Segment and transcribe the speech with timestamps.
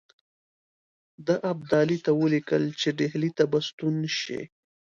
[1.25, 4.41] ده ابدالي ته ولیکل چې ډهلي ته به ستون شي.